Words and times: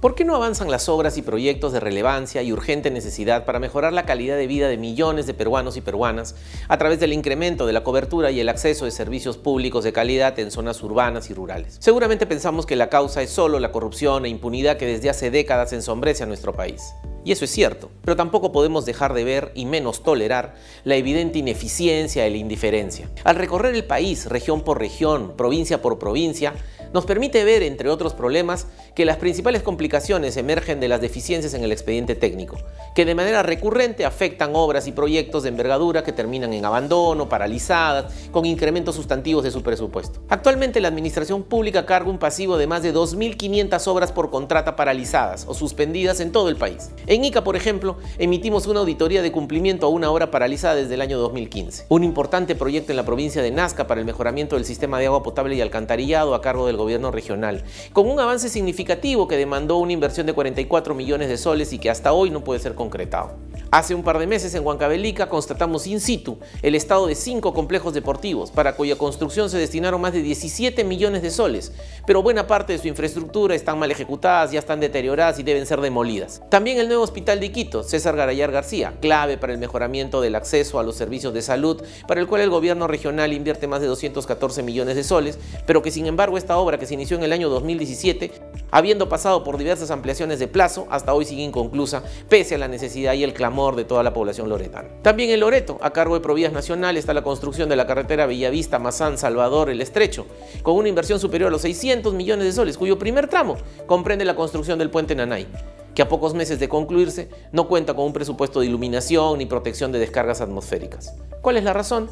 ¿Por 0.00 0.14
qué 0.14 0.24
no 0.24 0.36
avanzan 0.36 0.70
las 0.70 0.88
obras 0.88 1.18
y 1.18 1.22
proyectos 1.22 1.72
de 1.72 1.80
relevancia 1.80 2.40
y 2.44 2.52
urgente 2.52 2.88
necesidad 2.88 3.44
para 3.44 3.58
mejorar 3.58 3.92
la 3.92 4.06
calidad 4.06 4.36
de 4.36 4.46
vida 4.46 4.68
de 4.68 4.76
millones 4.76 5.26
de 5.26 5.34
peruanos 5.34 5.76
y 5.76 5.80
peruanas 5.80 6.36
a 6.68 6.78
través 6.78 7.00
del 7.00 7.12
incremento 7.12 7.66
de 7.66 7.72
la 7.72 7.82
cobertura 7.82 8.30
y 8.30 8.38
el 8.38 8.48
acceso 8.48 8.84
de 8.84 8.92
servicios 8.92 9.38
públicos 9.38 9.82
de 9.82 9.92
calidad 9.92 10.38
en 10.38 10.52
zonas 10.52 10.80
urbanas 10.84 11.30
y 11.30 11.34
rurales? 11.34 11.78
Seguramente 11.80 12.26
pensamos 12.26 12.64
que 12.64 12.76
la 12.76 12.90
causa 12.90 13.22
es 13.22 13.30
solo 13.30 13.58
la 13.58 13.72
corrupción 13.72 14.24
e 14.24 14.28
impunidad 14.28 14.76
que 14.76 14.86
desde 14.86 15.10
hace 15.10 15.32
décadas 15.32 15.72
ensombrece 15.72 16.22
a 16.22 16.26
nuestro 16.26 16.52
país. 16.52 16.94
Y 17.24 17.32
eso 17.32 17.44
es 17.44 17.50
cierto, 17.50 17.90
pero 18.04 18.16
tampoco 18.16 18.52
podemos 18.52 18.86
dejar 18.86 19.14
de 19.14 19.24
ver 19.24 19.50
y 19.56 19.66
menos 19.66 20.04
tolerar 20.04 20.54
la 20.84 20.94
evidente 20.94 21.40
ineficiencia 21.40 22.24
y 22.26 22.30
la 22.30 22.36
indiferencia. 22.36 23.10
Al 23.24 23.34
recorrer 23.34 23.74
el 23.74 23.84
país, 23.84 24.26
región 24.26 24.62
por 24.62 24.78
región, 24.78 25.34
provincia 25.36 25.82
por 25.82 25.98
provincia, 25.98 26.54
nos 26.92 27.06
permite 27.06 27.44
ver, 27.44 27.62
entre 27.62 27.88
otros 27.88 28.14
problemas, 28.14 28.66
que 28.94 29.04
las 29.04 29.16
principales 29.16 29.62
complicaciones 29.62 30.36
emergen 30.36 30.80
de 30.80 30.88
las 30.88 31.00
deficiencias 31.00 31.54
en 31.54 31.64
el 31.64 31.72
expediente 31.72 32.14
técnico, 32.14 32.56
que 32.94 33.04
de 33.04 33.14
manera 33.14 33.42
recurrente 33.42 34.04
afectan 34.04 34.52
obras 34.54 34.86
y 34.86 34.92
proyectos 34.92 35.42
de 35.42 35.50
envergadura 35.50 36.02
que 36.02 36.12
terminan 36.12 36.52
en 36.52 36.64
abandono, 36.64 37.28
paralizadas, 37.28 38.12
con 38.30 38.44
incrementos 38.44 38.94
sustantivos 38.94 39.44
de 39.44 39.50
su 39.50 39.62
presupuesto. 39.62 40.20
Actualmente 40.28 40.80
la 40.80 40.88
Administración 40.88 41.42
Pública 41.42 41.86
carga 41.86 42.10
un 42.10 42.18
pasivo 42.18 42.58
de 42.58 42.66
más 42.66 42.82
de 42.82 42.94
2.500 42.94 43.86
obras 43.86 44.12
por 44.12 44.30
contrata 44.30 44.76
paralizadas 44.76 45.44
o 45.48 45.54
suspendidas 45.54 46.20
en 46.20 46.32
todo 46.32 46.48
el 46.48 46.56
país. 46.56 46.90
En 47.06 47.24
ICA, 47.24 47.44
por 47.44 47.56
ejemplo, 47.56 47.98
emitimos 48.18 48.66
una 48.66 48.80
auditoría 48.80 49.22
de 49.22 49.32
cumplimiento 49.32 49.86
a 49.86 49.90
una 49.90 50.10
obra 50.10 50.30
paralizada 50.30 50.76
desde 50.76 50.94
el 50.94 51.00
año 51.00 51.18
2015. 51.18 51.86
Un 51.88 52.04
importante 52.04 52.54
proyecto 52.54 52.92
en 52.92 52.96
la 52.96 53.04
provincia 53.04 53.42
de 53.42 53.50
Nazca 53.50 53.86
para 53.86 54.00
el 54.00 54.06
mejoramiento 54.06 54.56
del 54.56 54.64
sistema 54.64 54.98
de 54.98 55.06
agua 55.06 55.22
potable 55.22 55.54
y 55.54 55.60
alcantarillado 55.60 56.34
a 56.34 56.40
cargo 56.40 56.66
del 56.66 56.76
gobierno 56.78 57.10
regional, 57.10 57.62
con 57.92 58.08
un 58.08 58.18
avance 58.18 58.48
significativo 58.48 59.28
que 59.28 59.36
demandó 59.36 59.76
una 59.76 59.92
inversión 59.92 60.26
de 60.26 60.32
44 60.32 60.94
millones 60.94 61.28
de 61.28 61.36
soles 61.36 61.74
y 61.74 61.78
que 61.78 61.90
hasta 61.90 62.14
hoy 62.14 62.30
no 62.30 62.42
puede 62.42 62.60
ser 62.60 62.74
concretado. 62.74 63.36
Hace 63.70 63.94
un 63.94 64.02
par 64.02 64.18
de 64.18 64.26
meses 64.26 64.54
en 64.54 64.64
Huancavelica 64.64 65.28
constatamos 65.28 65.86
in 65.86 66.00
situ 66.00 66.38
el 66.62 66.74
estado 66.74 67.06
de 67.06 67.14
cinco 67.14 67.52
complejos 67.52 67.92
deportivos, 67.92 68.50
para 68.50 68.74
cuya 68.74 68.96
construcción 68.96 69.50
se 69.50 69.58
destinaron 69.58 70.00
más 70.00 70.14
de 70.14 70.22
17 70.22 70.84
millones 70.84 71.20
de 71.20 71.30
soles, 71.30 71.72
pero 72.06 72.22
buena 72.22 72.46
parte 72.46 72.72
de 72.72 72.78
su 72.78 72.88
infraestructura 72.88 73.54
están 73.54 73.78
mal 73.78 73.90
ejecutadas, 73.90 74.52
ya 74.52 74.58
están 74.58 74.80
deterioradas 74.80 75.38
y 75.38 75.42
deben 75.42 75.66
ser 75.66 75.82
demolidas. 75.82 76.40
También 76.48 76.78
el 76.78 76.88
nuevo 76.88 77.02
hospital 77.02 77.40
de 77.40 77.46
Iquito, 77.46 77.82
César 77.82 78.16
Garayar 78.16 78.52
García, 78.52 78.94
clave 79.02 79.36
para 79.36 79.52
el 79.52 79.58
mejoramiento 79.58 80.22
del 80.22 80.36
acceso 80.36 80.78
a 80.78 80.82
los 80.82 80.96
servicios 80.96 81.34
de 81.34 81.42
salud, 81.42 81.82
para 82.06 82.20
el 82.20 82.26
cual 82.26 82.40
el 82.40 82.50
gobierno 82.50 82.86
regional 82.86 83.34
invierte 83.34 83.66
más 83.66 83.82
de 83.82 83.86
214 83.86 84.62
millones 84.62 84.96
de 84.96 85.04
soles, 85.04 85.38
pero 85.66 85.82
que 85.82 85.90
sin 85.90 86.06
embargo 86.06 86.38
esta 86.38 86.58
obra 86.68 86.78
que 86.78 86.86
se 86.86 86.94
inició 86.94 87.16
en 87.16 87.22
el 87.22 87.32
año 87.32 87.48
2017, 87.48 88.30
habiendo 88.70 89.08
pasado 89.08 89.42
por 89.42 89.56
diversas 89.56 89.90
ampliaciones 89.90 90.38
de 90.38 90.48
plazo, 90.48 90.86
hasta 90.90 91.14
hoy 91.14 91.24
sigue 91.24 91.42
inconclusa, 91.42 92.02
pese 92.28 92.56
a 92.56 92.58
la 92.58 92.68
necesidad 92.68 93.14
y 93.14 93.24
el 93.24 93.32
clamor 93.32 93.74
de 93.74 93.84
toda 93.84 94.02
la 94.02 94.12
población 94.12 94.48
loretana. 94.48 94.88
También 95.02 95.30
en 95.30 95.40
Loreto, 95.40 95.78
a 95.80 95.92
cargo 95.92 96.14
de 96.14 96.20
Provías 96.20 96.52
Nacional, 96.52 96.96
está 96.96 97.14
la 97.14 97.22
construcción 97.22 97.68
de 97.68 97.76
la 97.76 97.86
carretera 97.86 98.26
Bellavista, 98.26 98.78
Mazán, 98.78 99.16
Salvador, 99.16 99.70
El 99.70 99.80
Estrecho, 99.80 100.26
con 100.62 100.76
una 100.76 100.88
inversión 100.88 101.18
superior 101.18 101.48
a 101.48 101.52
los 101.52 101.62
600 101.62 102.12
millones 102.12 102.44
de 102.44 102.52
soles, 102.52 102.76
cuyo 102.76 102.98
primer 102.98 103.28
tramo 103.28 103.56
comprende 103.86 104.24
la 104.24 104.36
construcción 104.36 104.78
del 104.78 104.90
puente 104.90 105.14
Nanay 105.14 105.46
que 105.94 106.02
a 106.02 106.08
pocos 106.08 106.32
meses 106.32 106.60
de 106.60 106.68
concluirse 106.68 107.28
no 107.50 107.66
cuenta 107.66 107.92
con 107.92 108.04
un 108.04 108.12
presupuesto 108.12 108.60
de 108.60 108.66
iluminación 108.66 109.36
ni 109.38 109.46
protección 109.46 109.90
de 109.90 109.98
descargas 109.98 110.40
atmosféricas. 110.40 111.16
¿Cuál 111.42 111.56
es 111.56 111.64
la 111.64 111.72
razón? 111.72 112.08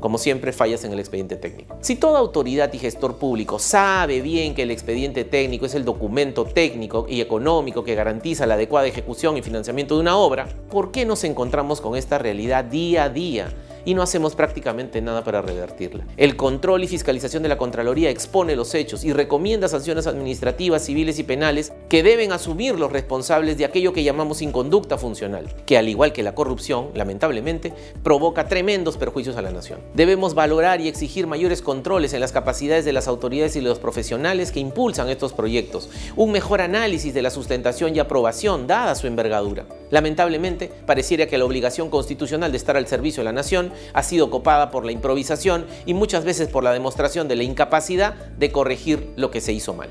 Como 0.00 0.18
siempre, 0.18 0.52
fallas 0.52 0.84
en 0.84 0.92
el 0.92 0.98
expediente 0.98 1.36
técnico. 1.36 1.76
Si 1.80 1.96
toda 1.96 2.18
autoridad 2.18 2.72
y 2.72 2.78
gestor 2.78 3.16
público 3.16 3.58
sabe 3.58 4.20
bien 4.20 4.54
que 4.54 4.62
el 4.62 4.70
expediente 4.70 5.24
técnico 5.24 5.66
es 5.66 5.74
el 5.74 5.84
documento 5.84 6.44
técnico 6.44 7.06
y 7.08 7.20
económico 7.20 7.84
que 7.84 7.94
garantiza 7.94 8.46
la 8.46 8.54
adecuada 8.54 8.86
ejecución 8.86 9.36
y 9.36 9.42
financiamiento 9.42 9.94
de 9.94 10.00
una 10.00 10.16
obra, 10.16 10.48
¿por 10.70 10.92
qué 10.92 11.04
nos 11.04 11.24
encontramos 11.24 11.80
con 11.80 11.96
esta 11.96 12.18
realidad 12.18 12.64
día 12.64 13.04
a 13.04 13.08
día? 13.08 13.52
Y 13.86 13.94
no 13.94 14.02
hacemos 14.02 14.34
prácticamente 14.34 15.00
nada 15.00 15.24
para 15.24 15.40
revertirla. 15.40 16.04
El 16.18 16.36
control 16.36 16.84
y 16.84 16.88
fiscalización 16.88 17.42
de 17.42 17.48
la 17.48 17.56
Contraloría 17.56 18.10
expone 18.10 18.54
los 18.56 18.74
hechos 18.74 19.04
y 19.04 19.14
recomienda 19.14 19.68
sanciones 19.68 20.06
administrativas, 20.06 20.84
civiles 20.84 21.18
y 21.18 21.22
penales 21.22 21.72
que 21.88 22.02
deben 22.02 22.32
asumir 22.32 22.78
los 22.78 22.92
responsables 22.92 23.56
de 23.56 23.64
aquello 23.64 23.94
que 23.94 24.02
llamamos 24.02 24.42
inconducta 24.42 24.98
funcional, 24.98 25.48
que 25.64 25.78
al 25.78 25.88
igual 25.88 26.12
que 26.12 26.24
la 26.24 26.34
corrupción, 26.34 26.88
lamentablemente, 26.94 27.72
provoca 28.02 28.48
tremendos 28.48 28.98
perjuicios 28.98 29.36
a 29.36 29.42
la 29.42 29.52
nación. 29.52 29.78
Debemos 29.94 30.34
valorar 30.34 30.80
y 30.80 30.88
exigir 30.88 31.26
mayores 31.26 31.62
controles 31.62 32.12
en 32.12 32.20
las 32.20 32.32
capacidades 32.32 32.84
de 32.84 32.92
las 32.92 33.06
autoridades 33.06 33.54
y 33.54 33.60
los 33.60 33.78
profesionales 33.78 34.50
que 34.50 34.60
impulsan 34.60 35.08
estos 35.08 35.32
proyectos, 35.32 35.88
un 36.16 36.32
mejor 36.32 36.60
análisis 36.60 37.14
de 37.14 37.22
la 37.22 37.30
sustentación 37.30 37.94
y 37.94 38.00
aprobación 38.00 38.66
dada 38.66 38.96
su 38.96 39.06
envergadura. 39.06 39.64
Lamentablemente, 39.90 40.72
pareciera 40.84 41.26
que 41.26 41.38
la 41.38 41.44
obligación 41.44 41.88
constitucional 41.88 42.50
de 42.50 42.58
estar 42.58 42.76
al 42.76 42.88
servicio 42.88 43.20
de 43.20 43.26
la 43.26 43.32
nación 43.32 43.70
ha 43.92 44.02
sido 44.02 44.30
copada 44.30 44.70
por 44.70 44.84
la 44.84 44.92
improvisación 44.92 45.66
y 45.84 45.94
muchas 45.94 46.24
veces 46.24 46.48
por 46.48 46.64
la 46.64 46.72
demostración 46.72 47.28
de 47.28 47.36
la 47.36 47.44
incapacidad 47.44 48.14
de 48.14 48.52
corregir 48.52 49.12
lo 49.16 49.30
que 49.30 49.40
se 49.40 49.52
hizo 49.52 49.74
mal. 49.74 49.90